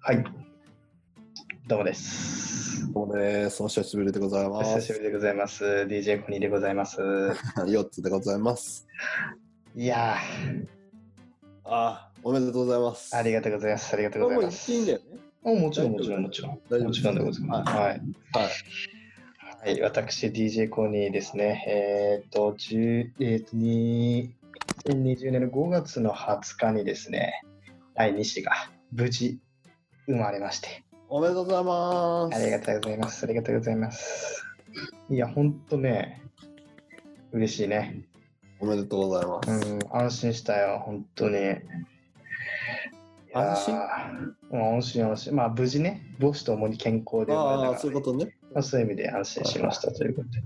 [0.00, 0.24] はい。
[1.68, 2.90] どうもです。
[2.90, 3.62] どうもです。
[3.62, 4.92] お久しぶりでございまお久しす。
[4.94, 5.62] ぶりでございます。
[5.90, 7.02] DJ コニーでございます。
[7.68, 8.88] 4つでございます。
[9.76, 10.16] いや
[11.66, 13.14] あおめでとうございます。
[13.14, 13.94] ー、ありがとうございます。
[13.94, 14.72] ありがとうございもうます。
[14.72, 15.31] 言っていいんだよね。
[15.44, 16.60] おもちろん、もちろん、もちろん。
[16.70, 17.72] 大丈夫もちろんでございます。
[17.72, 17.86] はい。
[17.86, 18.00] はい。
[19.64, 21.64] はい、私、DJ コニーですね。
[21.66, 24.34] えっ、と、10えーと、に
[24.86, 27.42] 2020年の5月の20日にですね、
[27.94, 28.52] 第2子が
[28.92, 29.40] 無事
[30.06, 32.36] 生まれまして、おめでとうございます。
[32.36, 33.24] ありがとうございます。
[33.24, 34.46] ありがとうございます。
[35.10, 36.22] いや、ほんとね、
[37.32, 38.04] 嬉しいね。
[38.60, 39.72] おめでとうございます。
[39.72, 41.36] うん、安心したよ、本当に。
[43.34, 43.74] 安心？
[44.50, 45.36] うん安心安心。
[45.36, 48.36] まあ、無事ね、母子ともに健康でああ、そういうことね。
[48.52, 50.38] まあ、そういう意味で安心しましたということで。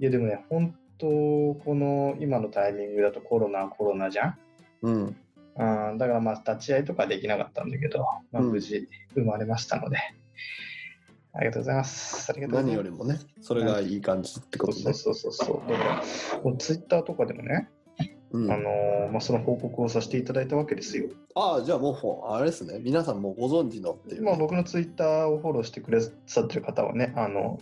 [0.00, 4.38] いや、でもね、本当、この今のタイミングだとコロナ、コロナじゃん。
[4.82, 5.16] うん。
[5.58, 8.00] うん、だからまあ、立ち会いとかできなかったんだけど、
[8.32, 9.96] まあ、うん無事生まれましたので、
[11.32, 12.30] ありがとうございます。
[12.30, 12.86] ありがとうございます。
[12.86, 14.82] 何よりもね、それがいい感じってことね。
[14.82, 15.70] そうそうそうそう。
[15.70, 16.02] だから、
[16.42, 17.70] もうツイッターとかでもね、
[18.32, 21.08] うんあのーまあ、その報告をさせていただいたわけですよ。
[21.34, 22.80] ああ、じゃあもう、あれですね。
[22.80, 24.26] 皆さんもうご存知のっていうね。
[24.30, 27.60] まあ、僕のツイッターをフォローしてくださってる方はね、あの、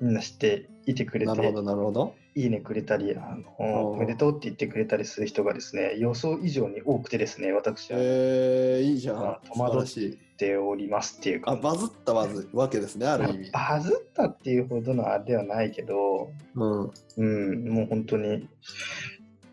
[0.00, 2.14] みんな知っていてくれて、なるほど、なるほど。
[2.34, 9.40] いいねくれたり、あのうんおめでとうって言ってくれたりする人がですね、予想以上に多くてですね、私はえー、いいじゃんあ。
[9.52, 10.18] 素晴らしい。
[10.38, 13.50] ておりますっていうあ、か、バズったバズわけですね、ある意味。
[13.50, 16.92] バズったっていうほどのあれではないけど、うん。
[17.16, 17.22] う
[17.56, 18.48] ん、もう本当に、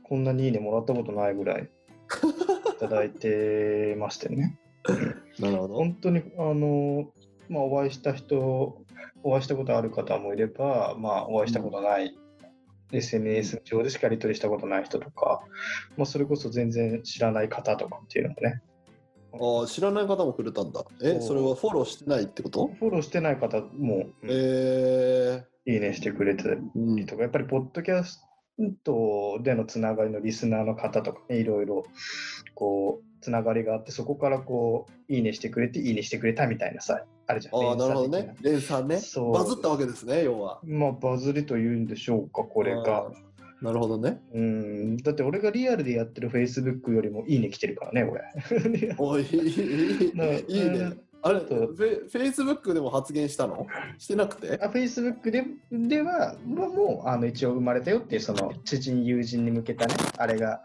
[0.07, 4.57] こんなにいいねもらったことないぐらいいただいてましてね。
[5.39, 5.75] なるほど。
[5.75, 7.11] 本当に、あの、
[7.49, 8.83] まあ、お会いした人、
[9.23, 12.15] お会いしたことある方もいれば、まあ、お会いしたことない、
[12.91, 15.41] SNS 上でしかやり取りしたことない人とか、
[15.97, 18.61] まあ、それこそ全然知らない方とかっていうのもね、
[19.33, 20.85] ああ、知らない方もくれたんだ。
[21.03, 22.67] え、それはフォローしてないってこと？
[22.67, 26.95] フォローしてない方も、うんえいいねしてくれてー、うん。
[26.95, 28.24] りとか、やっぱり、ポッドキャス
[28.83, 31.85] トでのつながりのリスナーの方とかね、いろいろ、
[32.53, 37.55] こう、つながりがあって、そこからこう、いいねしてくれて、いいねしてくれたみたいなさ、あるじゃん。
[37.55, 38.09] ああ、なるほど。
[38.09, 38.99] ね連鎖ね。
[38.99, 40.59] そうバズったわけですね、要は。
[40.63, 43.11] まあ、バズりというんでしょうか、これが。
[43.61, 44.21] なるほどね。
[44.33, 48.21] うん、だって俺がリアルでやってる Facebook よりもいいね来てるからね、俺。
[48.97, 50.93] おい、いいね。
[51.27, 53.65] あれ、フェフェイスブックでも発言したの？
[53.97, 54.59] してなくて？
[54.61, 60.61] あ Facebook ででは、まあもうあの一応生まれたよっていう、その知人、友人に向けたね、あれが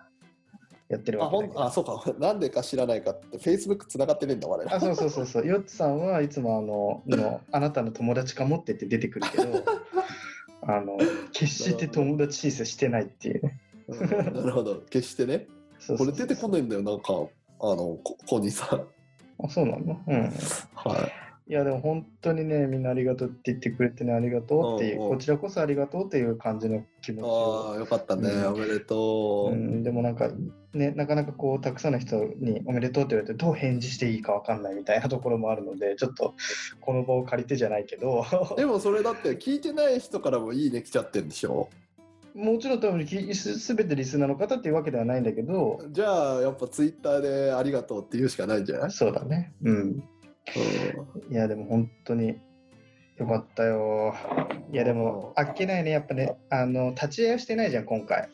[0.91, 2.13] やってるあ、わけだけどほんあ、そうか。
[2.21, 4.75] なんでか知らないかって、フェイスブックつながってねえんだ、我ら。
[4.77, 9.65] あそうそうそうそう、ヨッツさんはいつもあののあなたの友達かもって言って出てくるけど、
[10.63, 10.99] あの
[11.33, 13.59] 決して友達申請してないっていうね。
[13.89, 14.83] うんなるほど。
[14.91, 15.47] 決してね。
[15.81, 18.87] そうそうそうこれ出てこないんだよ、なんか、あの、こコニーさん。
[19.45, 20.33] あそうなのうん。
[20.75, 21.13] はい。
[21.51, 27.73] いやでも本当にね、みんなありがとうって言ってくれてね、ありがとうっていう、こちらこそありがとうっていう感じの気持ちあを。
[27.75, 28.31] あ、よかったね。
[28.31, 29.53] うんおめでとう。
[29.53, 30.31] うん、でもなんか、
[30.75, 36.37] ね、なかなかこう、たくさんの人におめでとうって言われて、どう返事していいかわかんないみたいなところもあるので、ちょっと
[36.81, 38.25] この場を借りてじゃないけど、
[38.57, 41.69] でもそれだって聞いてない人からもいいね来ちゃってんでしょ？
[42.35, 49.53] もちろん多分きすすべてリスナーの方っていうわけではないんだけど、じゃあやっぱツイッターでありがとうって言うしかないんじゃない、そうだね。
[49.63, 49.77] うん。
[49.77, 50.05] うん
[51.31, 52.41] いや、でも本当に
[53.19, 54.15] よかったよ。
[54.73, 58.29] いや、でも、あっけないね、やっぱね、あの、立ち会いをしてないじゃん、今回。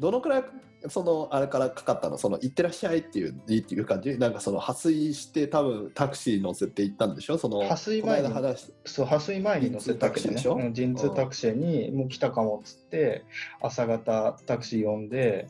[0.00, 0.44] どのくらい？
[0.88, 2.16] そのあれからかかったの？
[2.16, 4.18] その行ってらっしゃいっていうっていう感じ？
[4.18, 7.38] なんかその破水して多分タクシー乗せて行ったんでしょ？
[7.38, 13.24] その破水前にこの間話しそう、破水前に乗せたけでしょうん陣痛タクシーにもう来たかもっつって、
[13.60, 15.48] 朝方タクシー呼んで、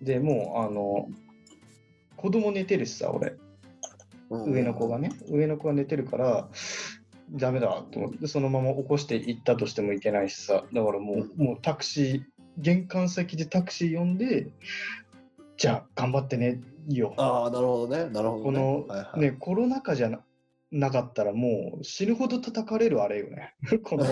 [0.00, 1.08] でもう、あの、
[2.16, 3.34] 子供寝てるしさ、俺、
[4.30, 4.52] うん。
[4.52, 6.48] 上の子がね、上の子が寝てるから、
[7.32, 12.22] ダメだと思って、そのまま起こして行ったとしてもいけないしさ、だからもう、もうタクシー、
[12.60, 14.48] 玄関先でタクシー呼んで、
[15.56, 17.14] じゃあ頑張ってね、よ。
[17.16, 20.20] ああなるほどねなるほどねこの、はいはいね、コロナ禍じゃな
[20.70, 23.54] なかったらもう死ぬほど叩かれるあれよね。
[23.82, 24.04] この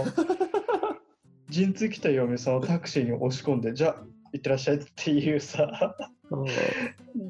[1.48, 6.17] 陣痛来た嫁さんをタクシーに押し込んで、じゃあ行ってらっしゃいっていうさ、うん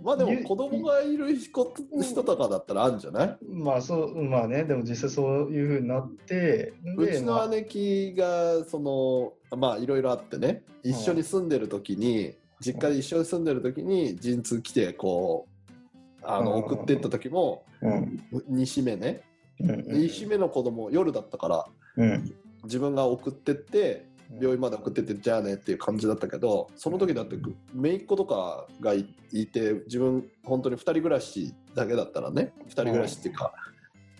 [0.02, 3.38] まあでも子供がいる人人とかだったらあるんじゃない？
[3.48, 16.58] まあそう、まあね、でも実際そういうふうになって、でうちの姉貴がそのまあいろいろあってね一緒に住んでる時に、実家で一緒に住んでる時に陣痛来てこうあのうん。
[16.64, 19.22] 送ってった時もうん、2子目ね。
[19.60, 19.70] うん。
[19.70, 21.66] 1週目の子供夜だったから
[21.96, 22.34] うん。
[22.64, 27.36] 自分が送ってってうん病院まで送ってってじゃあねっていう感じだったけどその時だって
[27.75, 33.52] 姪っ子とかがいいて自分本当に2人暮らしだけだったらね2人暮らしっていうか、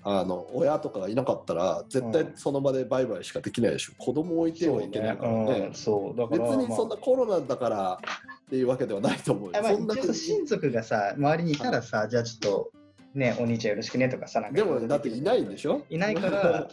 [0.03, 3.93] あの親とかがいなかったら絶対その場でバイバイしかできないでしょ。
[3.99, 5.67] 子供置いてはいけないねからね。
[5.69, 5.75] うん。
[5.75, 6.19] そう。
[6.19, 7.99] だから別にそんなコロナだから
[8.47, 12.71] っていうわけではないと思うまあ、そんな親族がさ、周りにいたらさ、じゃあちょっと、
[13.19, 15.83] ね、お兄ちゃんよろしくねとかさ、なんかでもだっていないんでしょ？
[15.91, 16.69] いないから、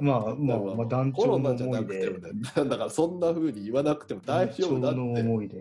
[0.00, 0.04] うん。
[0.06, 2.10] まあ、まあ、まあ、団コ長のロナじゃな思いで。
[2.56, 5.20] だからそんな風に言わなくても大丈夫だ団長のって。
[5.22, 5.58] 思いで。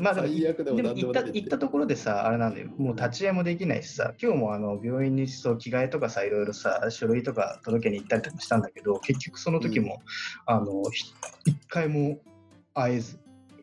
[0.00, 10.02] まあでも、行った行ったところでさ、あれなんだよ、もう立ち会いもできないしさ、今日もあの病院にそう着替えとかさ、いろいろさ、書類とか届けに行ったりとかしたんだけど、結局その時も、
[10.46, 11.12] あのひ
[11.44, 12.18] 一回も
[12.74, 13.18] 会えず、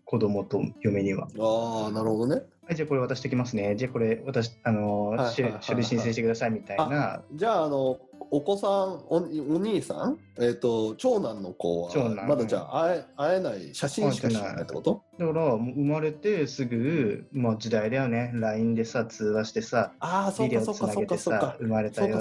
[0.05, 1.27] 子供と嫁には。
[1.39, 2.43] ああ、なるほどね。
[2.67, 3.77] はい、じゃあこれ渡してきますね。
[3.77, 5.15] じゃあこれ私、あの
[5.61, 7.23] 書類申請してくださいみたいな。
[7.33, 7.97] じゃあ、あの、
[8.29, 8.71] お子さん、
[9.07, 9.25] お
[9.55, 15.01] お兄さん、えっ、と、長男の子は、長男まだじゃあ会え会えない、写真しか知らないってこと？
[15.17, 18.31] だから、生まれてすぐ、もう時代だよね。
[18.33, 21.55] LINE でさ、通話してさ、あビデオつなげてさ、。
[21.59, 22.17] 生まれたよ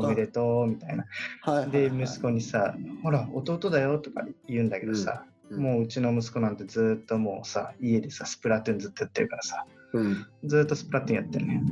[0.00, 1.06] おめでとうみたいな。
[1.42, 10.26] はい、で、息子にさ、ほら、弟だよとか言うんだけどさ、うんもううちの息子なんてずっともうさ、家でさ、スプラトゥーンずっとやってるからさ、うん。
[10.44, 11.62] ずっとスプラトゥーンやってるね。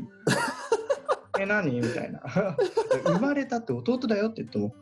[1.38, 1.80] え、何？
[1.80, 2.20] みたいな。
[3.04, 4.74] 生まれたって弟だよって言っても、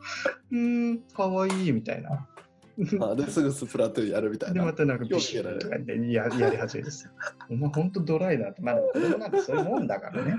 [0.51, 2.27] うーん、かわいいみたいな。
[3.01, 4.65] あですぐスプラトゥーンやるみたいで、な。
[4.65, 7.11] またなんかビシッとか言ってや やり始めるですよ。
[7.49, 8.61] お前ほんとドライだって。
[8.61, 10.35] まあ、子供なんてそういうもんだからね。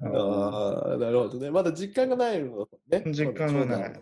[0.00, 1.50] う んああ、なるほどね。
[1.50, 3.02] まだ実感がないのね。
[3.06, 3.92] 実感がない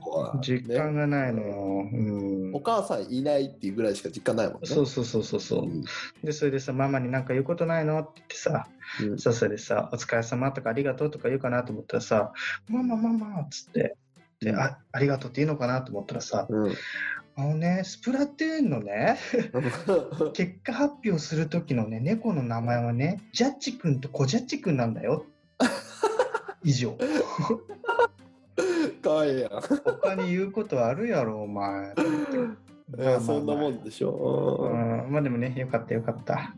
[0.42, 1.88] 実感がないのよ。
[1.92, 4.66] うんお母さんいないっていうぐらいしか実感ないもんね。
[4.66, 5.64] そうそうそうそうそう。
[5.64, 5.84] うん
[6.22, 7.98] で、それでさ、ママになんか言うことないの？
[8.00, 8.66] って言ってさ、
[9.02, 12.32] うんさ、それでさ、お疲れ様とかありがとうとか言うかなと思ったらさ、
[12.68, 13.96] ママママっつって、
[14.40, 16.74] で、あありがとうって言うのかなと思ったらさ、うん
[17.40, 19.18] あのね、スプラトゥーンのね、
[20.34, 25.24] 結果発表する時のね、猫の名前はね、ジャッジ君とコジャッジ君なんだよ。
[26.62, 26.98] 以上。
[29.02, 29.50] かわいいやん。
[29.50, 31.94] 他に言うことあるやろ、お前。
[32.98, 34.70] いやそんなもんでしうょ。
[35.08, 36.54] ん、まあでもね、よかったよかった。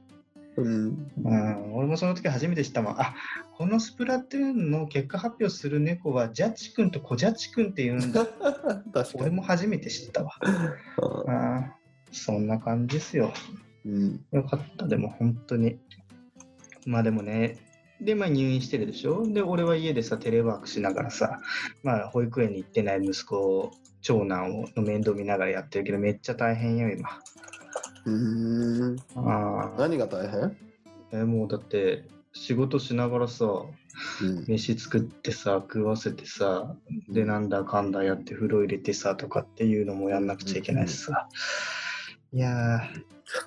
[0.56, 1.12] うん。
[1.24, 3.00] うん、俺もその時初めて知ったもん。
[3.00, 3.14] あ
[3.56, 8.26] このスプラトゥーンの結果発表する猫はジャッジ君とコジャッジ君って言うんだ。
[9.14, 9.36] 俺に。
[9.36, 10.32] も初めて知ったわ。
[11.28, 11.76] あ
[12.10, 13.32] そんな感じですよ。
[13.86, 14.24] うん。
[14.32, 15.78] よかった、でも本当に。
[16.86, 17.56] まあでもね、
[18.00, 19.26] で、まあ入院してるでしょ？
[19.32, 21.40] で、俺は家でさ、テレワークしながらさ、
[21.82, 23.70] まあ保育園に行ってない息子、
[24.00, 27.20] 長男をの面倒見ながらやってるけど、めっちゃ大変よ、今。
[28.04, 28.96] うん。
[29.16, 30.56] ああ、何が大変？
[31.12, 34.44] えもうだって、仕事しながらさ、うん。
[34.48, 36.74] 飯作ってさ、食わせてさ、
[37.08, 41.28] で、なんだかんだやって風呂入れてさとかっていうのもやんなくちゃいけないしさ。
[42.32, 42.80] いやー、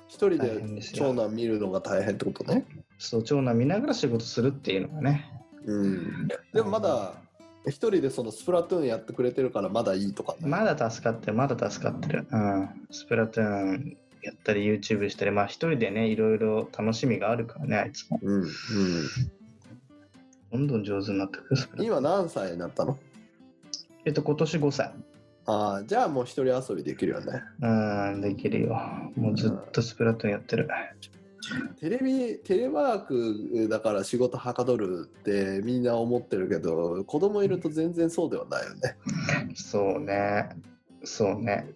[0.06, 0.62] 一人で
[0.94, 2.64] 長男見るのが大変ってことね。
[2.98, 5.28] そう、長男見ながら仕事するっていうのがね。
[5.64, 6.28] うん。
[6.52, 7.14] でもまだ、
[7.66, 10.48] 一人でそのスプラトゥーンやってくれてるからまだいいとかね。
[10.48, 12.28] まだ助かってる、まだ助かってる。
[12.30, 12.68] うん。
[12.92, 18.18] スプラトゥーンやったり、YouTube したり、まあ一人でね、いろいろ楽しみがあるからね、あいつも。
[18.22, 18.42] うん。
[18.42, 18.48] うん。
[20.52, 21.84] どんどん上手になってくる。
[21.84, 22.98] 今何歳になったの？
[24.04, 24.92] えっと、今年5歳。
[25.46, 27.42] ああ、じゃあもう一人遊びできるよね。
[27.60, 28.80] うん、できるよ。
[29.16, 30.68] もうずっとスプラトゥーンやってる。
[31.78, 38.96] テレビ、テレワークだから仕事はかどるってみんな思ってるけど、子供いると全然そうではないよね。
[39.54, 40.48] そうね。
[41.04, 41.68] そうね。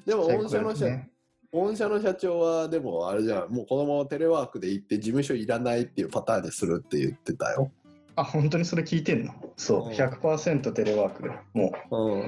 [0.05, 1.09] でもうん御社の社、ね
[1.51, 7.71] 御社の社長はでもあれじゃん、もうこのままテレワークで行って事務所いらないっていうパターンにするって言ってたよ。
[8.15, 9.33] あ、本当にそれ聞いてんの？
[9.55, 11.39] そうう、ん100%テレワークだよ。
[11.53, 12.21] もうん。
[12.21, 12.25] う、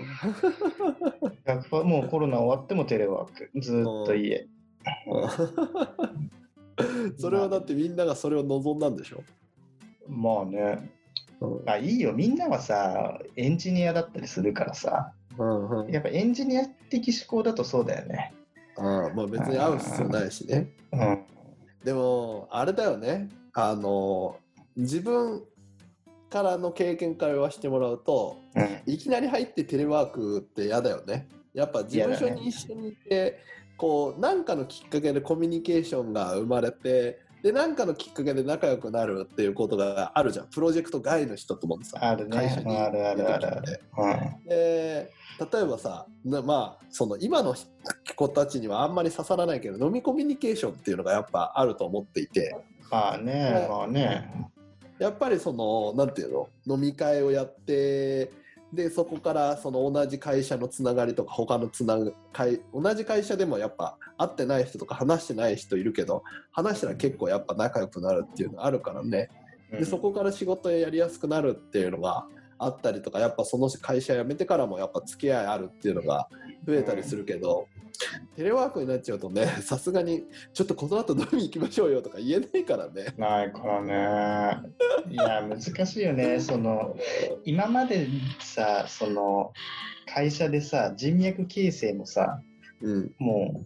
[1.48, 3.50] 100%もうコロナ終わってもテレワーク。
[3.60, 4.48] ずーっと家。
[7.18, 9.24] それはだってみんながそれを望んだんでしょ？
[10.08, 10.92] まあね。
[11.42, 12.14] うんあ、いいよ。
[12.14, 18.34] みんなはさ、エンジニアだったりするからさ、うんうんやっぱエンジニア的思考だとそうだよね。
[18.78, 20.68] ああまあ別に会う必要ないしね。
[20.92, 21.24] うん。
[21.84, 24.38] でもあれだよねあの
[24.76, 25.44] 自分
[26.30, 31.28] からの経験から言わせてもらうとうんいきなり入ってテレワークって嫌だよね。
[31.54, 33.40] やっぱ事務所に一緒にいて、
[33.78, 47.56] こう何かのきっかけでコミュニケーションが生まれてで何かのきっかけで仲良くなるっていうことがあるじゃんプロジェクト外の人ともさあるね会社にあるあるあるあるうんで例えばさなまあその今の
[48.16, 52.56] 子たちにはあんまり刺さらないけど飲みコミュニケーションっていうのがやっぱあると思っていて。
[52.90, 54.30] まあね、まあね。
[55.00, 56.76] やっぱりそのなんていうの？
[56.76, 58.32] 飲み会をやって
[58.72, 69.30] でそこからその同じ会社のつながりとか他のつなが会同じ会社でもやっぱ会ってない人とか話してない人いるけど話したら結構やっぱ仲良くなるっていうのあるからね。
[69.72, 72.26] でそこから仕事やりやすくなるっていうのが
[72.58, 76.30] あったりとかやっぱその会社辞めてからもやっぱ付き合いあるっていうのが
[76.66, 77.68] 増えたりするけど、
[78.36, 83.14] テレワークになっちゃうとね さすがにちょっとこの後飲みに行きましょうよとか言えないからね。
[83.18, 84.70] ないからね。
[85.10, 86.40] いや、難しいよね。
[86.40, 86.96] その、
[87.44, 88.08] 今まで
[88.40, 89.54] さ、その、
[90.06, 92.42] 会社でさ、人脈形成もさ、
[92.82, 93.66] うんも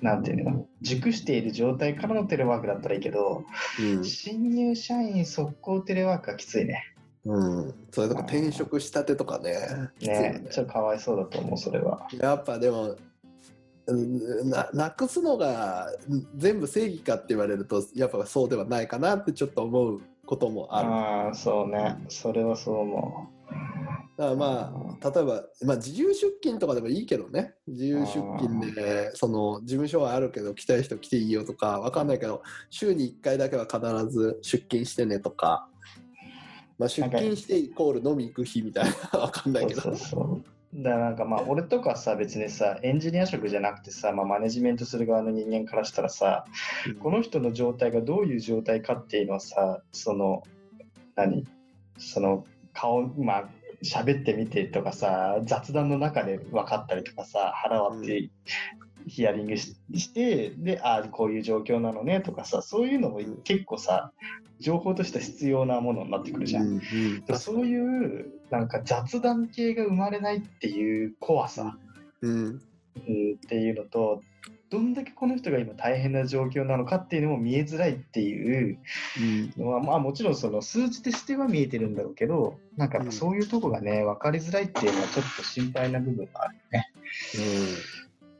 [0.00, 3.44] う、なんていうの、熟している状態からのテレワークだったらいいけど、
[3.80, 6.91] うん新入社員速攻テレワークはきついね。
[7.24, 9.54] うん、それとか転職したてとかね
[9.98, 10.46] きついよね。
[10.50, 12.08] ちょっとかわいそうだと思う、それは。
[12.18, 12.96] やっぱでも
[13.86, 20.88] うんななくすのがうん全部正義かって言われるとやっぱそうではないかなってちょっと思うこともある。
[20.88, 21.96] ああ、そうね。
[22.08, 23.28] それはそう思
[24.16, 27.54] だからまあ例えば、まあ、自由出勤とかでもいいけどね。
[27.66, 28.06] 自由出
[28.38, 35.68] 勤でその事務所はあるけど来たい人来ていいよとかわかんないけど週に1回だけは必ず出勤してねとか、
[36.78, 39.54] まあ、出勤してイコール飲み行く日みたいなわかんう。
[39.54, 40.44] ないけどそうそう。
[40.74, 46.46] だからなんかまあ俺とかさ別にさエンジニア職じゃなくてさ、まあ、マネジメントする側の人間からしたらさ
[47.00, 50.42] この人の状態がどういう状態かっていうのはさその
[51.14, 51.46] 何？
[51.98, 53.48] その顔まあ
[53.84, 58.30] 喋ってみてとかさ雑談の中で分かったりとかさ腹割って
[59.06, 64.12] ヒアリングししてでああこういう状況なのねとかさそういうのも結構さ
[64.60, 66.66] 情報として必要なものになってくるじゃん。
[66.66, 66.80] うん
[67.28, 67.38] うん。
[67.38, 71.76] そういうなんか雑談系が生まれないっていう怖さ、
[72.20, 72.32] うん。
[72.34, 72.60] うん、っ
[73.48, 74.22] ていうのと
[74.72, 78.78] どんだけこの人が今大変な状況なのかっていうのも見えづらいっていう
[79.58, 86.92] のは、まあ、もちろんその数字としては見えてるんだろうけどなんかそういうとこがね分かりづらいっていうのはちょっと心配な部分があるね。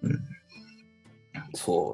[0.02, 0.31] うん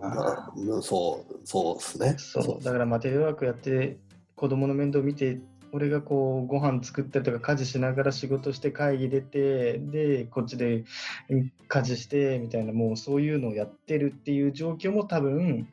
[0.03, 2.15] だうんそうそうですね。
[2.19, 3.99] そうだからまあテレワークやって
[4.37, 5.41] 子供の面倒見て
[5.73, 10.85] 俺がこうご飯作ったりとか家事しながら仕事して会議出てでこっちで
[11.29, 15.69] うん家事してみたいなもうそういうのをやってるっていう状況も多分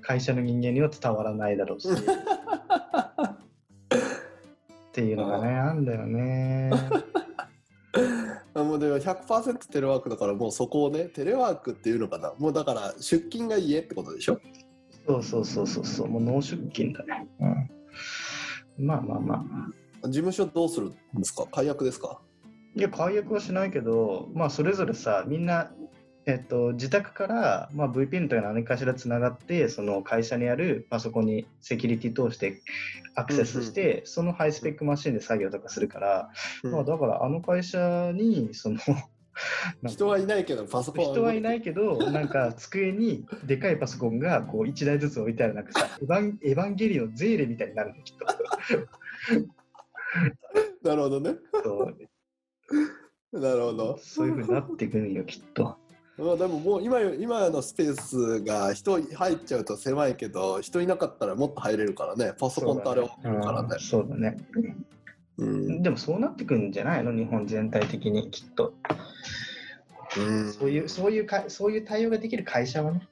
[0.00, 1.96] 会社の人間には伝わらないだろうし っ
[4.92, 6.70] ていうのがねあんだよね。
[8.54, 12.34] あもうでも100%テレワークだからもうそこをねテレワークっていうのかな。
[12.38, 14.40] もうだから出勤が家ってことでしょ？
[15.06, 16.08] そうそうそうそうそう。
[16.08, 17.28] もう脳出勤だね。
[18.78, 19.44] うん、まあまあま
[20.02, 20.08] あ。
[20.08, 21.46] 事務所どうするんですか？
[21.52, 22.20] 解約ですか？
[22.74, 25.72] いや、解約はしないけど、まあ、それぞれさ、みんな、
[26.26, 32.62] えっと、自宅から、まあ、VPN とか何かしらつながって、その会社にあるパソコンにセキュリティ通して
[33.14, 36.30] アクセスして、そのハイスペックマシンで作業とかするから、
[36.62, 36.72] うん。
[36.72, 38.78] まあ、だからあの会社に、その、
[39.86, 48.26] 人はいないけどパソコンは人はいないいけど、なんか机にでかいパソコンがこう1台ずつ置いてある、なんかさ、エヴァンエヴァンゲリオンゼーレみたいになるの、きっと。
[50.82, 51.36] なるほどね。
[53.32, 53.98] なるほど。
[53.98, 55.78] そういうふうになってくるんよ、きっと。
[56.20, 64.36] まあでももう今よ今のスペースが人入っちゃうと狭いけど人いなかったらもっと入れるからねパソコンとあれ置けるからねそうだね。
[65.38, 67.12] うんでもそうなってくんじゃないの？
[67.12, 68.74] 日本全体的にきっと。
[70.18, 73.08] うんそういう、そういうか、そういう対応ができる会社はね。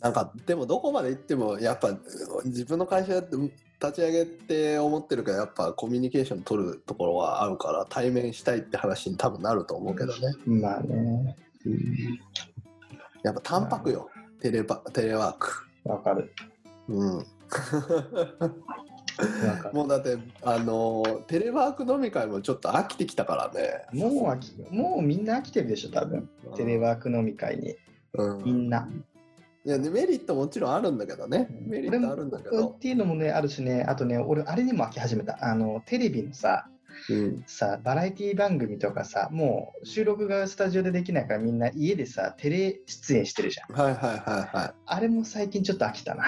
[0.00, 1.98] なんかでもどこまで行ってもやっぱ
[2.44, 3.52] 自分の会社立
[3.92, 11.36] ち上げて思ってるからやっぱコミュニケーション取るところはあるから対面したいって話に多分なると思うけどね、まあね。
[13.22, 14.10] やっぱ淡白よ
[14.40, 16.32] テレバテレワークわかる。
[16.88, 17.26] うん。
[19.72, 26.28] もうだってあのテレワーク飲み会もちょっと飽きてきたからねもう飽き、もうみんな飽きてるでしょ、多分。
[26.56, 27.76] テレワーク飲み会に。
[28.14, 28.88] うんみんな。
[29.64, 35.36] いやでメリットもちろんあるんだけどねメリットあるんだけどっ、ていうのもね、あるしね、あとね、俺、あれにも飽き始めた。
[35.44, 36.77] あの、テレビのさ、うん、
[37.46, 43.76] さ、バラエティ番組とかさ、もう収録がスタジオでできないからみんな家でさ、テレ出演してるじゃん。
[43.76, 46.24] はいはいはいはいあれも最近ちょっと飽きたな。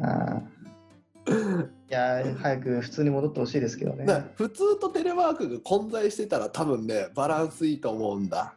[0.00, 0.42] あ
[1.26, 4.06] ーいやー、早く普通に戻ってほしいですけどね。
[4.36, 8.54] 普通とテレワークが混在してたら多分ねバランスいいと思うんだ。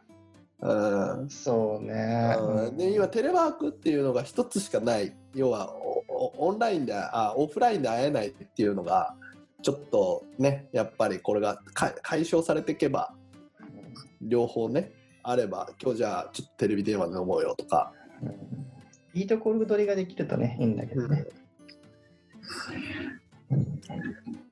[0.60, 2.36] うんそうね。
[2.38, 5.74] うんで今テレワークっていうのが一つしかない要は
[6.38, 9.16] オンラインであオフラインで会えないっていうのが
[9.62, 13.14] ちょっとねやっぱりこれがか解消されていけば
[14.20, 14.92] 両方ね
[15.22, 17.92] あれば今日じゃあちょっとテレビ電話で飲もうよとか、
[18.22, 18.62] うん
[19.14, 21.26] いいところ取りができるとね、いいんだけどね。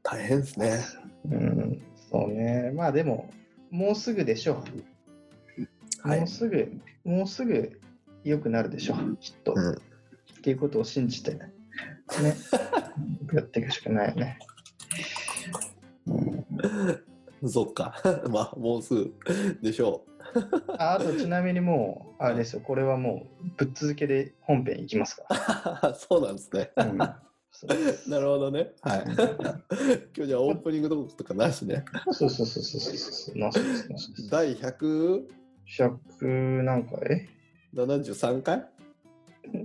[0.02, 0.84] 大変ですね。
[1.30, 2.70] うん、そうね。
[2.74, 3.30] まあでも、
[3.70, 6.08] もうすぐでしょう。
[6.08, 6.72] はいもうすぐ、
[7.04, 7.78] もうすぐ
[8.24, 9.54] 良くなるでしょう、きっと。
[9.56, 11.52] うんっていうことを信じて、ね、
[13.34, 14.38] やっていくしかないよね。
[17.48, 17.94] そっか。
[18.30, 19.14] まあ、もうすぐ
[19.62, 20.04] でしょ
[20.78, 25.94] ああと、ちなみにもう、あれですよ、これはもう、ぶっ続けで本編いきますかう。
[25.98, 26.70] そうなんですね。
[26.76, 26.84] ら。
[26.86, 26.98] うん
[28.08, 28.70] なるほどね。
[28.80, 29.04] はい。
[29.04, 31.84] 今日じゃあオープニングトークとかなしね。
[32.12, 33.38] そうそうそうそうそうそう。
[33.38, 33.58] なし
[33.90, 35.26] なし第173
[36.20, 37.28] 100何回？
[38.42, 38.64] 回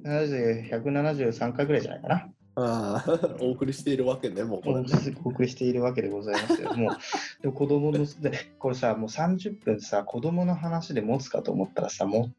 [0.03, 2.29] 70 173回ぐらいじゃないかな。
[2.55, 4.75] ああ、 お送りしているわけね、もうこれ。
[5.23, 6.73] お送りしているわけでございますよ。
[6.73, 6.97] もう、
[7.41, 12.29] でも子供の、でこれさ、もう30分さ、子供の話で持つかと思ったらさ、も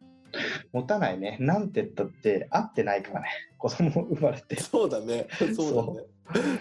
[0.73, 1.37] 持たないね。
[1.41, 3.29] なんて言ったって、合ってないからね。
[3.59, 4.57] 子供生まれて。
[4.61, 5.29] そうだね。
[5.55, 6.07] そうだね。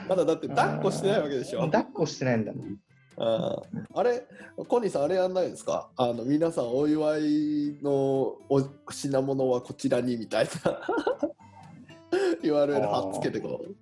[0.07, 1.61] まだだって抱っこしてないわけでしょ？
[1.61, 2.77] 抱っこしてないんだもん。
[3.17, 4.23] あーあれ、
[4.67, 5.89] コニーさん、あれやんないですか？
[5.97, 7.91] あの皆さん、お祝いの
[8.49, 10.79] お品物はこちらにみたいな
[12.43, 13.75] URL 貼っつけてこう。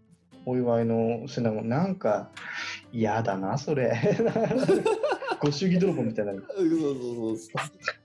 [0.45, 2.29] お祝いの品物、なんか
[2.91, 3.93] 嫌だな、それ。
[5.39, 6.33] ご祝儀泥棒みたいな。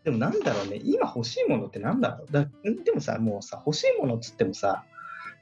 [0.04, 2.52] でもなんだろうね、今欲しいものってなんだろうだん
[2.84, 4.84] でもさ、もうさ、欲しいものっつってもさ、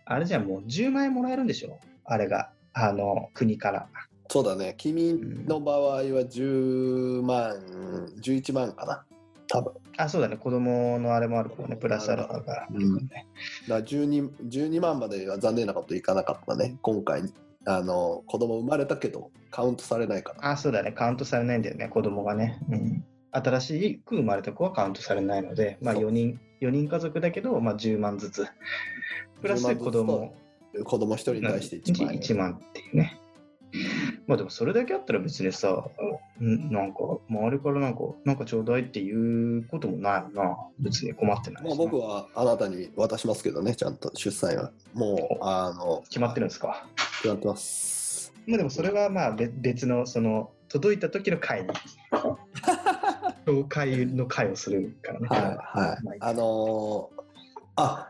[0.07, 1.79] あれじゃん、もう10万円もらえるんでしょ？
[2.05, 3.89] あれが、あの、国から。
[4.29, 4.75] そうだね。
[4.77, 5.15] 君
[5.47, 7.57] の場合は10万、
[8.21, 9.05] 11万かな。
[9.49, 9.73] 多分。
[9.97, 12.67] あ、そうだね、子供のあれもあるからね、プラスアルファが。
[12.71, 13.25] うんだか
[13.69, 16.77] ら12 12万までは残念なこといかなかったね。
[16.83, 17.23] 今回、
[17.65, 20.51] あの、子供生まれたけど、カウントされないから。
[20.51, 22.59] あ、そうだね、カウントされないんだよね、子供がね。
[22.71, 28.47] うん、新しく生まれた子はカウントされないので、まあそう4人、4人家族だけど、まあ10万ずつ。
[29.41, 30.35] プラス10万ずつと子供
[30.85, 32.21] 子供1人に対して1万円。
[32.21, 33.19] 1万っていうね。
[34.27, 35.89] まあでもそれだけあったら別にさ、
[36.43, 40.57] んなんか周りからなんか、なんかちょうだいっていうこともないな。
[40.79, 44.73] 別に困ってないしなまあ、僕はあなたに渡しますけどね、ちゃんと出産は。
[44.95, 46.87] もう、あの、決まってるんですか？
[47.23, 48.33] 決まってます。
[48.47, 51.69] まあでもそれはまあべ別の、その、届いた時の会に、
[53.47, 55.29] 紹介の会をするからね。
[55.29, 55.41] はい、
[55.79, 56.13] はいま。
[56.21, 57.23] あのー
[57.79, 58.09] あ、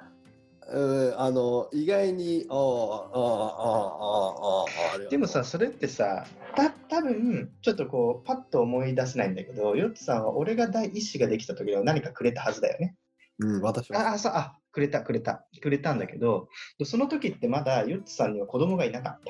[0.77, 12.95] うん、あの、意外に、ああ、ああ、ああ、でもさ、それってさ、た多分ちょっとこう、パッと思い出せないんだけど、ヨッツさんは俺が第一子ができた時は何かくれたはずだよね。
[13.39, 14.01] うん、私は。
[14.01, 16.49] ああ、そう、あ、くれた、くれた、くれたんだけど、
[16.85, 19.21] その時ってまだヨッツさんには子供がいなかっ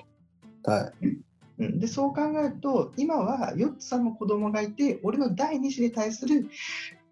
[0.65, 0.73] た。
[0.73, 1.07] はい。
[1.59, 6.51] うん、で、そう考えると、今はヨッツさんの子供がいて、俺の第二子に対する、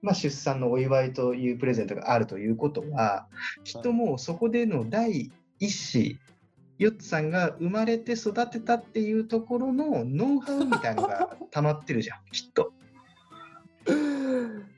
[0.04, 3.26] まあ、出産のお祝いというプレゼントがあるということは、
[3.64, 6.18] きっともうそこでの第一子、
[6.78, 12.72] ヨッツさんが生まれて育てたっていうところのノウハウみたいなのが溜まってるじゃん、 きっと。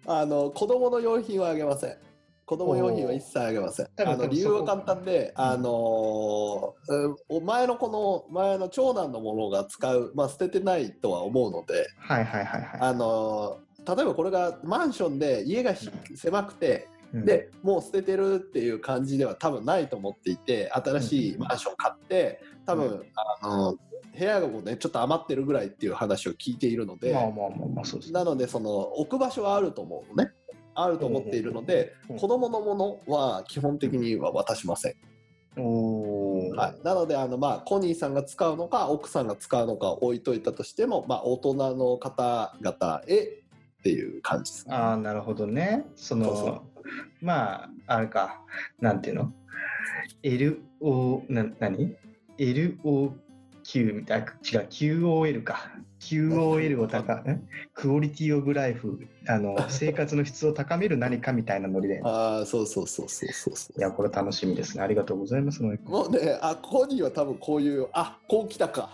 [0.06, 1.96] あの、子供の用品はあげません。
[2.44, 3.88] 子供用品は一切あげません。
[3.98, 12.80] あの理由は簡単で、あのーうん前の子の前の長男のものが使う、まあ、捨ててないとは思うので、はいはいはいはい。
[12.80, 23.06] あのー例えばこれがマンションで家がひ狭くて、うん、でもう捨ててるっていう感じでは多分ないと思っていて新しいマンション買って多分、う
[23.42, 23.76] あの
[24.18, 27.12] 部屋がねちょっと余ってるぐらいっていう話を聞いているので。
[28.12, 30.32] なのでその置く場所はあると思うのね
[30.74, 34.94] あると思っているので、うん子供のものは基本的には渡しません、
[35.56, 43.42] はい、なのであの、まあ、コニーさんが使うのか奥さんが使うのか置いといたとしても、まあ、大人の方々へ
[43.86, 45.86] っていう感じですねああ、なるほどね。
[45.94, 46.64] その、
[47.20, 48.40] まあ、あれか、
[48.80, 49.32] なんていうの
[50.24, 51.94] ?LO、な、何
[52.36, 53.12] ?LOQ
[53.94, 55.70] みたいな、違う、QOL か。
[56.00, 57.40] QOL を高め、
[57.74, 62.00] クオリティオブライフ、あの、生活の質を高める何かみたいなノリで。
[62.02, 64.82] ああそうそうそうそうそうそういや、これ楽しみですね。
[64.82, 65.62] ありがとうございます。
[65.62, 68.90] もうね、あ、コニーは多分こういう、あ、こう来たか。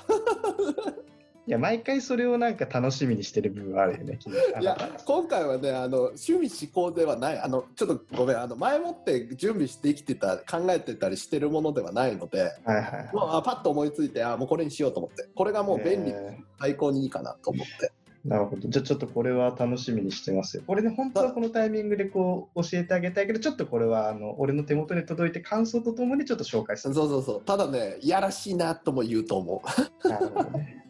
[1.46, 4.16] いや、毎回それをなんか楽しみにしてる部分はあるよね。
[4.20, 17.92] 君いや、今回はね、あの、趣味思考ではない、あの、ちょっとごめん、あの、前もって準備してきてた、考えてたりしてるものではないので、はいはいもうあパッと思いついて、あ、もうこれにしようと思って、これがもう便利、え最高にいいかなと思って。
[18.26, 18.68] ーなるほど。
[18.68, 20.62] じゃあちょっとこれは楽しみにしてますよ。
[20.64, 26.94] これね、本当はこのタイミングでこう教えてあげたいけど、ちょっとこれはあの俺の手元に届いて感想とともにちょっと紹介する。
[26.94, 27.42] そうそうそう。
[27.42, 29.62] ただね、いやらしいなとも言うと思
[30.04, 30.08] う。
[30.08, 30.82] なるほどね。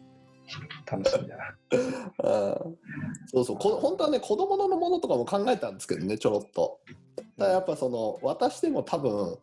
[0.89, 1.43] 楽しみだな。
[2.65, 2.77] うん。
[3.27, 3.57] そうそう。
[3.57, 6.79] こ本当はね子供のものとかも考えたんですけどねちょろっと。
[7.37, 9.37] ただやっぱその渡しても多分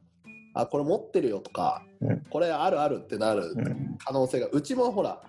[0.55, 2.21] あこれ持ってるよとか、うん。
[2.31, 3.97] これあるあるってなるうん。
[3.99, 5.23] 可能性がうちもほら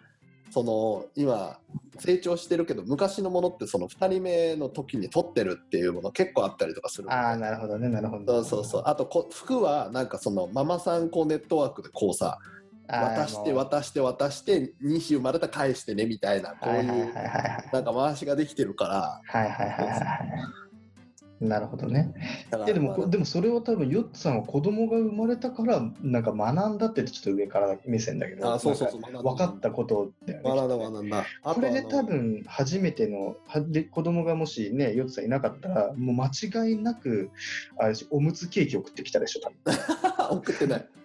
[0.52, 1.60] その今
[1.98, 8.40] 成長してるけど昔のものってその2人目の時に取ってるっていうもの結構あったりとかするああ、なるほどね、なるほそど。
[8.42, 8.84] うそうそう。
[8.86, 12.38] あとこ服はなんかそのママさんこうネットワークでこうさ
[12.92, 17.14] 渡して渡して渡して2子生まれたら返してねみたいなこうはいう。
[17.74, 20.62] なんか回しができてるからはいはいはいはいはい。
[21.42, 22.14] なるほどね。
[22.68, 30.50] ででも、まあでもそれは多分、ヨッツさんは子供が生まれたから、なんか学んだってちょっと上から目線だけど、あそうそうそう分かったことだよね。
[30.50, 37.32] 学んだ学んだあこれで多分初めてのはで子供がもしねヨッツさんいなかったらもう間違いなく
[37.80, 39.50] あれしおむつケーキ送ってきたでしょ多
[40.30, 41.01] 分 送ってないあ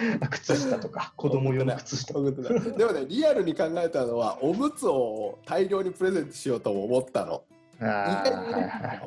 [0.30, 2.14] 靴下とか 子供用の靴下。
[2.14, 7.42] でもねリアルに考えたのはおむつを大量にプレゼントしようとも思ったの。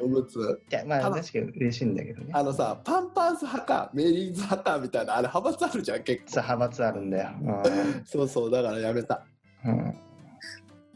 [0.01, 0.61] おむつ。
[0.71, 2.29] いやまあ確かに嬉しいんだけどね。
[2.33, 7.29] あのさパンパンス派かメリーズ派かみたいなあれ派閥あるじゃん結さ構派閥あるんだよ、
[8.05, 9.23] そうそうだからやめた。
[9.65, 9.79] うん。
[9.79, 9.81] う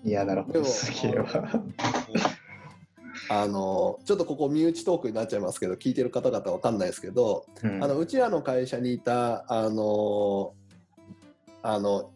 [0.06, 1.28] ん、いやなるほでもどすげえわ
[3.30, 7.84] あのちょっとここ身内トークになっちゃいますけど聞いてる方々わかんないですけど、うん。
[7.84, 10.54] あのうちらの会社にいたあの
[11.62, 12.12] あの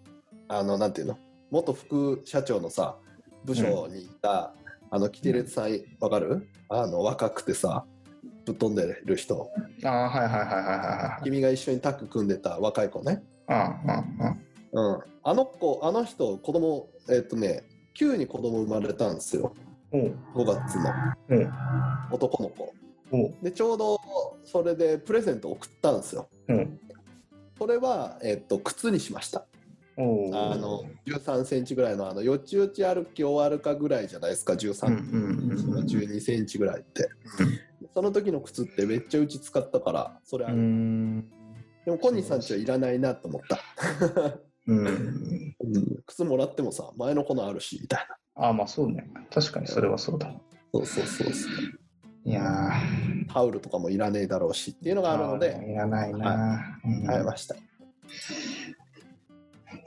[0.48, 1.18] あのなんていうの？
[1.50, 2.96] 元副社長のさ
[3.44, 4.54] 部署にいた、
[4.90, 6.48] あのキテレツさんわかる？
[6.70, 7.84] あの若くてさ
[8.46, 9.50] ぶっ飛んでる人。
[9.84, 10.78] あーはいはいはいはいはい
[11.16, 14.04] はい君が一緒にタッグ組んでた若い子ね、ああ
[14.74, 17.64] うん、あの子あの人子供えっとね
[17.98, 19.54] 9に子供生まれたんですよ
[19.92, 20.92] 5月の。
[22.12, 22.74] 男の子。
[23.42, 24.00] でちょうど
[24.46, 26.30] それでプレゼント送ったんですよ。
[26.50, 26.68] おう
[27.58, 29.46] それは、えっと、靴にしました。
[29.98, 30.02] あ
[30.56, 35.86] の13センチぐらいのあのよちよち歩き終わるかぐらいじゃないですか13、うんうんうんうん。
[35.86, 37.08] 12センチぐらいって、
[37.94, 41.30] その時の靴ってめっちゃうち使ったからそれあうる、ん。
[41.86, 43.60] でもコニーさんちはいらないなと思った、
[44.68, 44.88] うん。
[44.88, 45.56] うん。
[46.08, 49.08] 靴もらってもさ前の子のあるしみたいなああまあそうね。
[49.32, 50.34] 確かにそれはそうだ。
[50.74, 51.54] そうそうそうそう。
[52.26, 52.72] いや
[53.32, 57.06] タオルとかもいらねえだろうしっていうのーがあるのでいらないな、うん。
[57.06, 57.56] 買いました、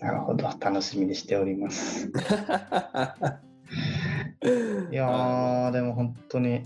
[0.01, 0.45] なるほど。
[0.59, 2.07] 楽しみにしております。
[4.91, 6.65] いやーでも本当に。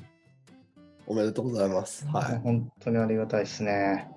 [1.06, 2.06] おめでとうございます。
[2.06, 2.38] はい。
[2.40, 4.10] 本当にありがたいですね。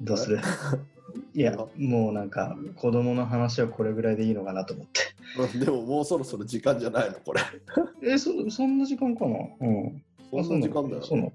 [0.00, 0.40] どうする？
[1.36, 5.02] いや、もうなんか、子供の話はこれぐらいでいいのかなと思って。
[5.38, 7.42] う んでももうそろそろ時間じゃないのこれ。
[8.02, 9.36] え、そそんな時間かな？
[9.60, 10.02] うん。
[10.42, 11.02] そんな時間だよ。
[11.02, 11.28] そうな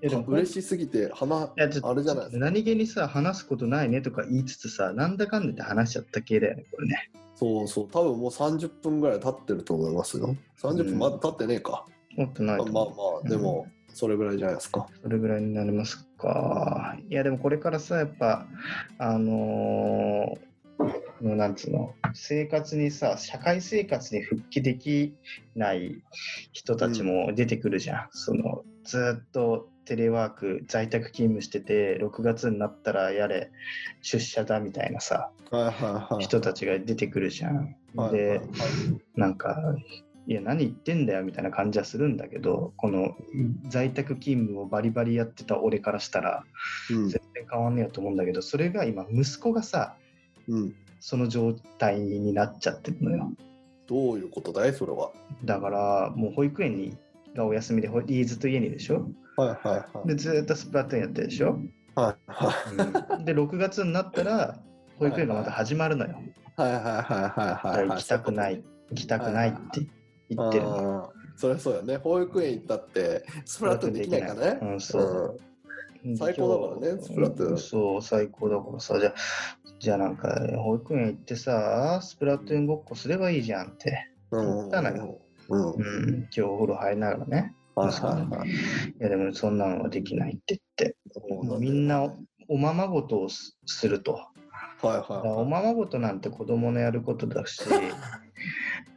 [0.00, 7.10] え、でも、嬉しすぎてあれじゃない何気にさ、話すことないねとか言いつつさ、なんだかんだで話しちゃった系だよね、これね。
[7.34, 7.88] そうそう。
[7.90, 10.34] 多分もう30分ぐらい経ってると思いますよ。
[10.62, 11.84] 30分まだ経ってねえか、
[12.16, 12.64] もっとないまあ。
[12.64, 12.80] ま
[13.22, 13.66] あでも
[13.96, 16.98] それぐらいじゃないですか、それぐらいになりますか。
[17.08, 18.46] いや、でもこれからさ、やっぱ、
[18.98, 20.46] あのー
[21.22, 25.14] のなんつうの、生活にさ、社会生活に復帰でき
[25.54, 26.02] ない
[26.52, 28.08] 人たちも出てくるじゃん。
[28.10, 33.50] その、ずっとテレワーク、在宅勤務してて、6月になったらやれ、
[34.02, 37.74] 出社だみたいなさ、はいはいはい人たちが出てくるじゃん。
[37.94, 38.40] ではいはいはい、
[39.16, 39.74] なんか、
[40.26, 43.14] いや、何言ってんだよみたいな感じはするんだけど、この
[43.68, 46.44] 在宅勤務をバリバリやってた俺からしたら、
[46.90, 47.08] うん。
[47.08, 49.96] 全然変わんねえよと思うんだけど、それが今、息子がさ、
[50.48, 53.32] うん、その状態になっちゃってるのよ。
[53.86, 55.12] どういうことだいそれは。
[55.44, 56.96] だから、もう保育園に
[57.36, 59.08] がお休みで、ほいずっと家にでしょ？
[59.36, 60.08] はいはいはい。
[60.08, 61.60] で、ずっとスプラトゥーンやってるでしょ、
[61.94, 62.52] はいは
[63.20, 63.24] い。
[63.24, 64.58] で、6月になったら、
[64.98, 66.16] 保育園がまた始まるのよ。
[66.56, 67.88] はいはいはいはいはいはい。
[67.90, 69.58] 行きたくない、行きたくないって。
[69.74, 69.86] 言っ
[70.28, 70.64] てる。
[70.64, 71.10] のよ。
[71.12, 71.38] あー。
[71.38, 71.98] そりゃそうやね。
[71.98, 74.58] 保育園行ったってスプラトゥーンできないからね。
[74.62, 75.40] うん、そう。
[76.16, 77.58] 最高だからねスプラトゥーン。
[77.58, 79.14] そう、最高だからさ、じゃあ、
[79.78, 84.10] じゃあなんか、保育園行ってさ、スプラトゥーンごっこすればいいじゃんって。
[84.30, 85.18] うん言ったのよ。
[85.48, 85.70] うん。
[85.70, 87.54] うん、今日お風呂入りながらね。
[87.74, 88.48] はいはいはい。
[88.48, 88.52] い
[89.00, 90.96] や、でもそんなのはできないって言って、
[91.58, 92.16] みんなお
[92.48, 94.14] おままごとをすすると。
[94.14, 94.36] はい
[94.82, 97.60] だからはいおままごとなんて子供のやることだし、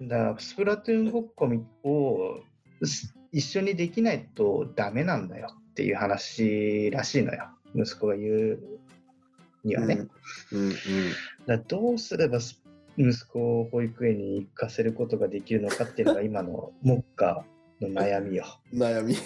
[0.01, 2.39] だからスプラトゥーンごっこみを
[2.83, 7.49] す一緒にできないとダメなんだよっていう話らしいのよ。
[7.75, 8.59] 息子が言う
[9.63, 9.95] にはね。
[9.97, 10.11] だか
[10.53, 10.73] うんうん
[11.45, 12.61] らどうすればス
[12.97, 17.45] 息子を保育園に行かせることができるのかっていうのが今の目下
[17.81, 18.45] の悩みよ。
[18.73, 19.17] うん悩みい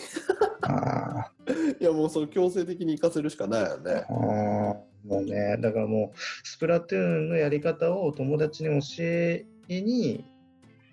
[0.62, 1.32] あ
[1.80, 10.24] やもうそれ強制的に行かせるしかないよねもうね、だからもうスプラトゥーンのやり方を友達に教えに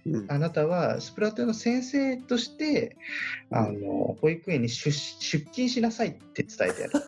[0.06, 2.96] うんあなたはスプラトゥーンの先生として
[3.50, 6.92] あの保育園に出出勤しなさいって伝えてやる。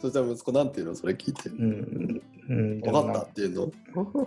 [0.00, 1.48] そしたら息子なんていうのそれ聞いて。
[1.48, 3.72] うんうん、分かったっていうの？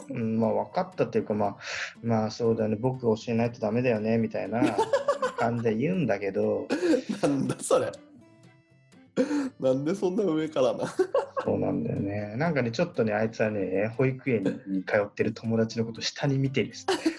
[0.09, 1.57] うん、まあ分かったっていうかまあ
[2.01, 4.61] まあそうだね僕が教えないとダメだよねみたいな
[5.37, 6.67] 感じで言うんだけど
[7.21, 7.91] なんだそれ。
[9.59, 10.93] なんでそんな上からな。
[11.45, 12.33] そうなんだよね。
[12.37, 16.73] なんかねちょっとねあいつはね保育園に通ってる友達のこと下に見てる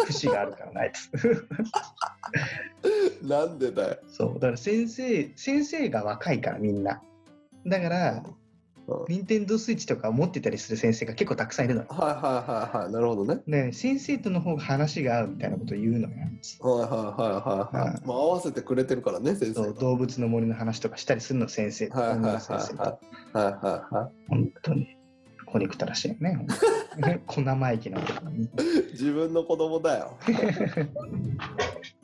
[0.05, 1.47] 節があるからなあいつ
[3.23, 3.99] なんでだよ。
[4.09, 7.01] そうだから先生先生が若いからみんな。
[7.67, 8.46] だからうん
[9.09, 12.93] 任天堂スイッチとか持ってたりする先生が結構たくさんいるのよはいはいはいはい。
[12.93, 13.43] なるほどね。
[13.47, 18.01] ね先生との方が話が合うみたいなことを言うのよはいはいはいはいはい。
[18.01, 22.39] うんまあ合わせてくれてるからね、先生動物の森の話とかしたりするの先生はいはいはいは
[23.35, 23.37] い。
[23.37, 24.97] はいはいは本当に
[25.47, 26.47] 子憎たらしいよね。
[27.27, 28.43] 小生意気な男に。
[28.43, 28.49] いい。
[28.93, 30.17] 自分の子供だよ。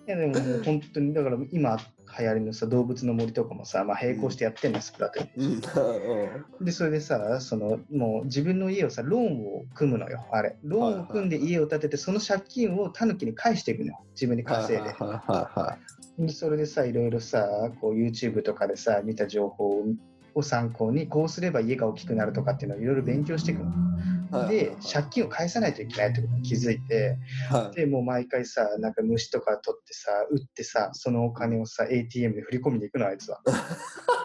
[0.07, 1.79] やでももう本当にだから今
[2.19, 6.43] 流行りのさ動物の森とかもさ、まあ、並行してやってんのスプラトゥーン。
[6.61, 6.65] うん。
[6.65, 14.95] でそれでさそのもう自分の家をさローンを組むのよあれローンを組んで家を建ててその借金をタヌキに返していくのよ自分に稼いで。
[16.19, 19.83] でそれでさいろいろさこう YouTube とかでさ見た情報
[20.35, 23.73] を参考にこうすれば家が大きくなるとかっていうのをいろいろ勉強していくの。
[24.49, 27.19] で借金を返さないといけないってことに気づいて
[27.51, 27.77] はい。
[27.77, 33.41] でもう毎回さなんか虫とか取ってさ打ってさそのお金をさ ATM で振り込みに行くのあいつは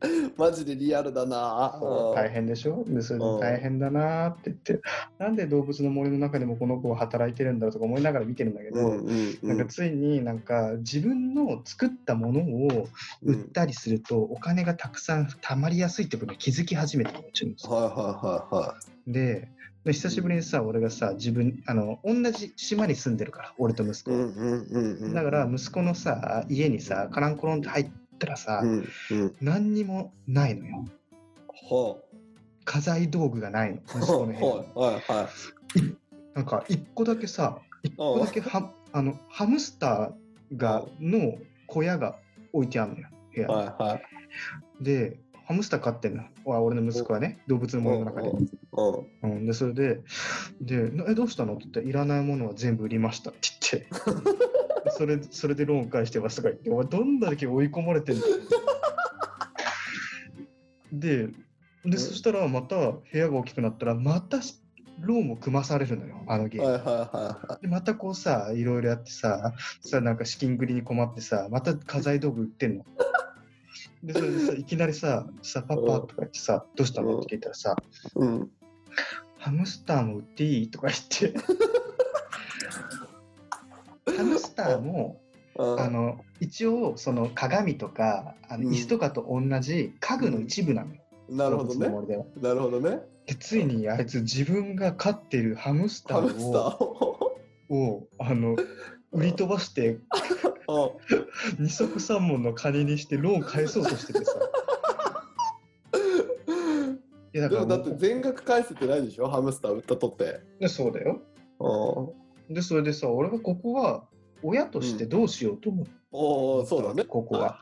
[0.36, 1.78] マジでリアルだな。
[2.14, 2.84] 大変でしょ？
[2.86, 4.80] でそれでうん大変だなーって言って。
[5.18, 9.48] なんで動物の森の中でもこの子は働いてるんだろうとか思いながら見てるんだけど、うんうんうん。
[9.48, 12.88] なんかついになんか自分の作ったものを
[13.24, 18.76] 売ったりするとお金がたくさん貯まりやすいってことに気づき始めたのうちの息子はいはいはいは
[19.08, 19.12] い。
[19.12, 19.48] で
[19.84, 25.14] で久しぶりにさ俺がさ自分あの同じ島に住んでるから俺と息子、うんうんうんうん。
[25.14, 29.36] だから息子のさ家にさカランコロンって入ったらさ、うんうん。
[29.40, 30.84] 何にもないのよ。
[31.70, 31.96] は
[32.64, 33.98] 家財道具がないのあ。
[33.98, 34.44] 息子の部屋に。
[34.46, 35.28] はいはいはい。
[36.34, 42.16] なんか一個だけさ一個だけはあのハムスターがの小屋が
[42.52, 44.02] 置いてあるのよ部屋に、はいはい。
[44.84, 46.24] でハムスター飼ってんの。
[46.44, 50.00] わ俺の息子はね動物の森の中で、うんうん、でそれで
[50.60, 51.54] でなえどうしたの？
[51.54, 53.40] って言ったらいらないものは全部売りましたって
[53.72, 53.88] 言って
[54.90, 58.34] それそれでローン返してますとか言ってお前どんだけ追い込まれてんだよ
[60.92, 61.28] で
[61.84, 64.38] でそしたらまた部屋が大きくなったらまた
[65.00, 72.84] ローンを組まされるのよあのゲーム、はいはいはでまたこうさいろいろやってささなんか資金繰りに困ってさまた家財道具売ってんの。
[74.02, 77.76] でそれでさいきなりさ「さパパ」とか言ってさ「どうしたの?」って聞いたらさ
[78.16, 78.18] い。
[78.18, 78.50] うん。
[79.38, 81.34] 「ハムスターも売っていい?」とか言って
[84.18, 85.20] ハムスターも
[85.58, 91.88] ああの一応その鏡とかあのうん椅子とかと同じ家具の一部なのよ、なるほどね。
[92.40, 93.00] なるほどね。
[93.26, 97.34] でついにあいつ自分が飼ってるハムスターを
[97.70, 97.78] を。
[97.98, 98.56] をあの
[99.12, 99.98] 売り飛ばして
[100.68, 100.90] あ
[101.60, 104.32] 二足三門の金にしてローン返そうとしててさ。
[107.34, 109.28] いやだからでもだって全額返せてないでしょ？
[109.28, 110.40] ハムスター売ったとって。
[110.60, 111.20] でそうだよ。
[111.60, 114.04] うんでそれでさ俺がここは
[114.42, 117.04] 親としてどうしようと思って、おおそうだね。
[117.04, 117.58] ここは。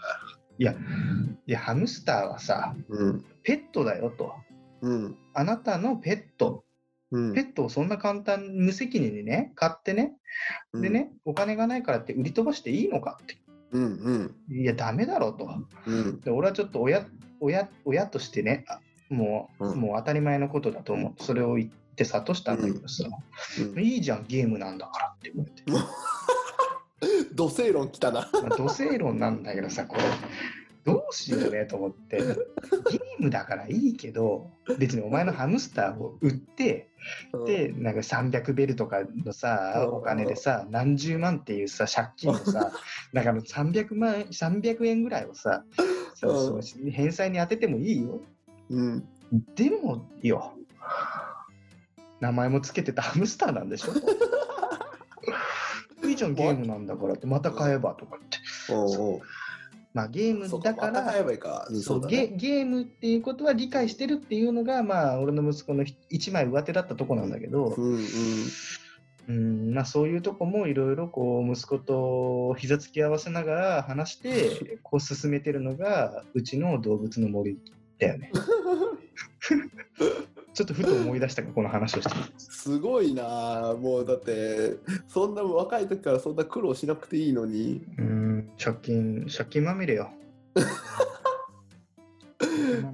[0.59, 0.75] いや
[1.47, 3.25] いやハムスターはさうん。
[3.43, 4.35] ペットだよと。
[4.83, 5.17] うん。
[5.35, 6.65] あなたのペット。
[7.11, 7.35] うん。
[7.35, 10.15] ペットをそんな簡単無責任にね買ってね
[10.75, 13.39] でね、お金がないからって売り飛ばしていいのかって。
[13.73, 13.85] うん
[14.51, 14.61] うん。
[14.63, 15.49] いやダメだろうと。
[15.87, 16.21] うん。
[16.21, 17.07] で俺はちょっと親
[17.41, 23.05] 親親としてねあもう,、うんもう当たり前のことだと思ってそれを言って諭したんだけどさ、
[23.75, 23.83] うん。
[23.83, 28.31] いいじゃんゲームなんだからって言われて、 土星論来たな。
[28.33, 30.03] まあ、土星論なんだけどさこれ。
[30.85, 32.19] どうしようねと思って。
[32.19, 32.37] ゲー
[33.19, 36.91] ムだからいいけど別にお前のハムスターを売って
[37.45, 39.95] でなんか300ベルとかのさうん。
[39.97, 42.71] お金でさ何十万っていうさ借金をさ
[43.13, 45.65] なんかあの300万300円ぐらいをさ
[46.15, 48.23] そうそう返済に当ててもいいよ。
[48.71, 49.09] うん。
[49.57, 50.53] でもよ、
[52.21, 53.93] 名前もつけてた ハムスターなんでしょ？
[56.09, 58.39] いいじゃん、ゲームなんだからって、 また買えばとかって。
[58.73, 59.21] おお。
[59.93, 61.67] まあゲームだから、ばいいか。
[61.71, 62.35] うんそそうゲね。
[62.37, 68.07] ゲームっていうことは理解してるっていうのが、まあ俺の息子のひ一枚上手だったとこなんだけど、うんうん。
[69.29, 77.59] うん、まあそういうとこもいろいろこう息子と膝つき合わせながら話して、 こう進めてるのが、うちの動物の森
[77.99, 78.31] だよね。
[80.57, 82.49] ちょっとふと思い出したからこの話をしてます。
[82.63, 90.11] すごいなあもうだってそんな若い時からそんな苦労しなくていいのにうん、借金、借金まみれよ。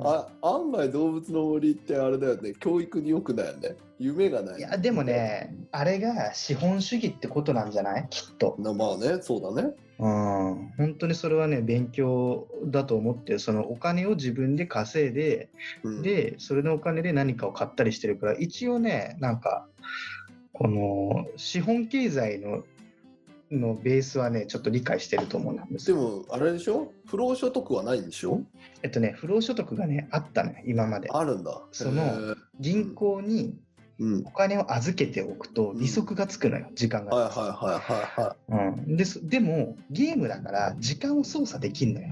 [0.00, 2.52] あ案外動物の森ってあれだよね。
[2.58, 3.76] 教育に良くないよね。
[3.98, 4.58] 夢がない。
[4.58, 8.06] いや、でもね、あれが資本主義ってことなんじゃない？
[8.10, 8.56] きっと。
[8.58, 9.18] なまあね。
[9.22, 9.74] そうだね。
[9.98, 15.48] うん、本当にそれはね、勉強だと思って、そのお金を自分で稼いで、
[15.84, 16.02] うん。
[16.02, 19.68] で、それのお金で何かを買ったりしてるから、一応ね、なんか、
[20.52, 22.64] この資本経済の
[23.52, 25.86] のベースはね、ちょっと理解してると思うんです。
[25.86, 25.98] でよ。
[25.98, 26.92] もあれでしょ？
[27.06, 28.40] 不労所得はないんでしょ？
[28.82, 31.08] えっとね、不労所得がね、あったね、今まで。
[31.10, 31.62] あるんだ。
[31.72, 33.54] その銀行に
[33.98, 34.22] うん。
[34.26, 37.14] お金を預けておくと利息がつくのよ、時間が。
[37.14, 38.88] はいはいはいはいはい。
[38.88, 42.08] うん、でそでも、ゲームだから時間を操作できるのよ。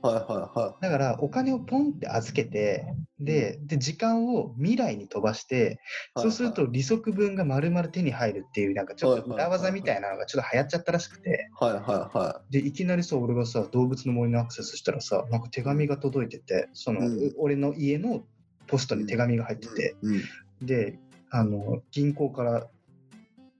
[0.00, 2.86] はいはいはだから、お金をポンって預けて、
[3.18, 5.80] で、で時間を未来に飛ばして、
[6.16, 11.82] いそうすると利息分が丸々手に入るっていう、なんかちょっと裏技みたいなのがちょっと流行っちゃったらしくて、はいはい
[12.16, 17.34] はで、いきなりさ、俺がさ、動物の森にアクセスしたらさ、なんか手紙が届いてて、その、うん。
[17.36, 18.22] 俺の家の
[18.68, 20.66] ポストに手紙が入ってて、いうん。
[20.66, 20.98] で、
[21.30, 22.68] あの、銀行から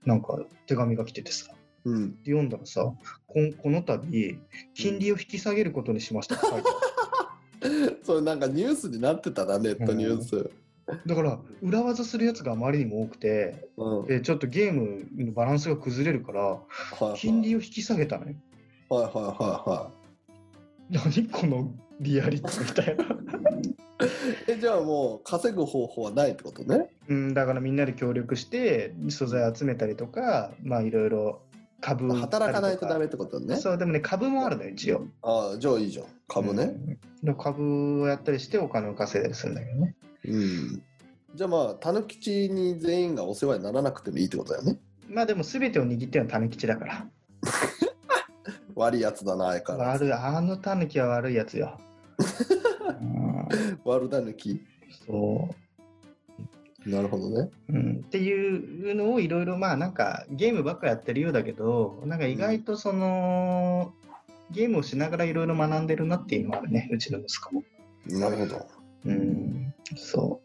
[0.05, 1.51] なんか手紙が来ててさ、
[1.89, 2.11] うん。
[2.23, 2.91] で読んだらさ、
[3.27, 4.39] こんこの度、
[4.73, 6.69] 金利を引き下げることにしましたって書いて
[7.61, 7.99] ある。
[8.03, 10.49] それなんかニュースになってたなネットニュース。
[11.05, 14.07] だから、裏技するやつがあまりにも多くて、うん。
[14.07, 16.61] でちょっとゲームのバランスが崩れるから、は
[17.01, 17.19] いはい。
[17.19, 18.35] 金利を引き下げたのよ。
[18.89, 19.91] はいはいはいは
[20.89, 23.03] 何このリアリティみたいな。
[23.03, 23.75] い
[24.47, 26.89] えじゃあもう稼ぐ方法はないってことね。
[27.07, 31.41] うん、だからみんなで協力して素材集めたりとか、まあいろいろ
[31.81, 35.07] 株働かないとダメっかてことねそう、でもね、株もあるのよ、一応。
[35.21, 36.63] ああじゃあいいじゃん株ね
[37.23, 37.25] うん。
[37.25, 39.95] で株をやったりしてお金を稼いだりするんだけどね。
[40.25, 40.83] うん、
[41.35, 47.07] じゃあまあたぬきちに全員がお世話にならなくてもいいってことだよねまあでも全てを握ってるのはタヌキチだから。
[48.75, 51.77] 悪いやつだな相変わらず悪い、あのタヌキは悪いやつよ。
[53.01, 54.61] う ん悪だぬき
[55.05, 55.68] そう。
[56.85, 57.49] なるほどね。
[57.69, 63.93] うん、っていうのをいろいろまあなんかゲームばっかやってるようだけどなんか意外とその、
[64.51, 67.63] ゲームをしながらいろいろ学んでるなっていうのはあるねうちの息子も。
[68.07, 68.65] なるほど。
[69.05, 70.41] うん、そ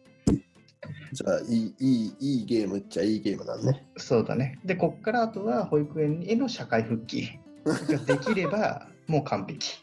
[1.12, 3.86] じゃあいいいいいいゲームっちゃいいゲームだね。
[3.94, 4.58] うそうだね。
[4.64, 9.78] でこっからあとは保育園への社会復帰ができればもう完璧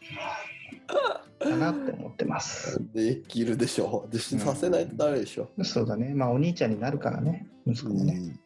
[1.38, 2.80] かなって思ってます。
[2.94, 4.12] できるでしょう。
[4.12, 6.14] でさせないとダメでしょ、そうだね。
[6.14, 7.48] まあお兄ちゃんになるからね。
[7.66, 8.14] 息子もね。
[8.14, 8.38] うん。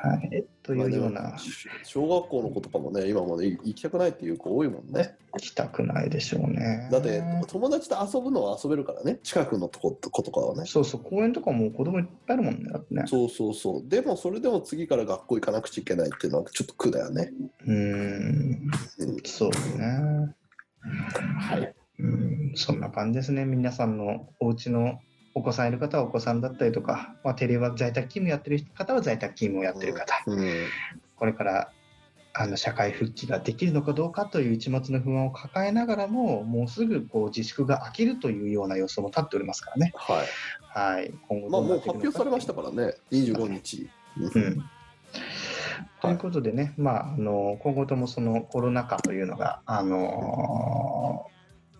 [0.00, 1.36] はい、というような。
[1.82, 5.16] 小学校の子とかもね今もね行きたくないっていう子多いもんね。
[5.32, 6.88] 行きたくないでしょうね。
[6.92, 9.18] だって友達と遊ぶのは遊べるからね。
[9.24, 10.66] 近くのとことことかはね。
[10.66, 12.70] そうそう、公園とかも子供いっぱいあるもんね。
[12.70, 13.02] だってね。
[13.08, 13.88] そうそうそう。
[13.88, 17.32] でもそれでも次から学校行かなくちゃいけないっていうのはちょっと苦だよね。
[17.66, 18.70] うーん、
[19.00, 19.20] うん。
[19.24, 20.32] そうね。
[21.40, 23.44] はいうん、そんな感じですね。
[23.44, 25.00] 皆さんのお家の
[25.34, 30.66] お子さんいる方はお子さんだったりとか、まあ、テレワーク在宅勤務やってる方は在宅勤務をやってる方、うん。
[31.16, 31.70] これから
[32.34, 39.92] あの社会復帰ができるのかどうかという一末の不安を抱えながらも、もうすぐこう自粛が明けるというような予想も立っておりますからね。
[39.96, 40.26] はい。
[40.96, 41.12] はい。
[41.28, 42.94] 今後まあもう発表されましたからね。
[43.10, 43.90] 25日。
[44.16, 44.64] うん。
[46.00, 51.26] ということでね、まあ、あの今後ともそのコロナ禍というのが、あの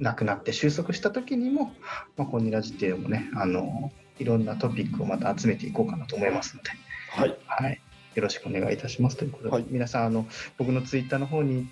[0.01, 1.75] なくなって収束した時にも、
[2.17, 6.71] まあ、コニラジっていうのもね、あのいろんなトピックをまた集めていこうかなと思いますので、
[7.11, 7.37] はい。
[7.47, 7.81] はい、
[8.15, 9.67] よろしくお願いいたしますということで、はい。
[9.69, 11.69] 皆さんあの、僕のツイッターの方に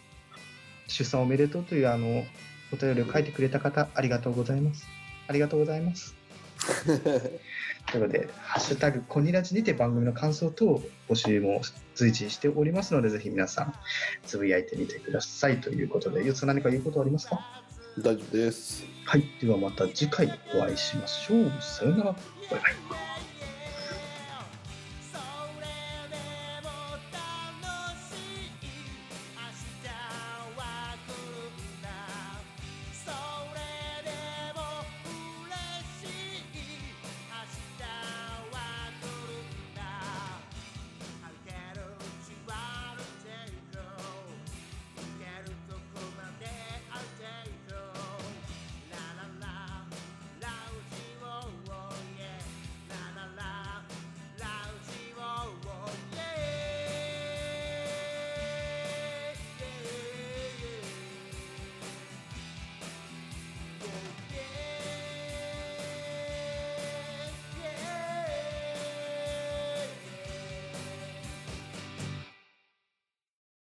[0.88, 2.24] 出産おめでとうというあの
[2.72, 4.86] お便りを書いてくれた方、ありがとうございます。
[5.28, 6.14] ありがとうございます。
[7.86, 11.60] ということで、ハッシュタグコニラジにて番組の感想等募集も
[11.94, 13.74] 随時しておりますので、ぜひ皆さん
[14.24, 17.40] つぶやいてみてくださいということで、ゆうつ何か言うことはありますか？
[17.98, 21.52] 大丈夫ですはい、ではまた次回お会いしましょう。
[21.60, 22.12] さようなら。
[22.12, 22.18] バ
[22.56, 23.05] イバイ。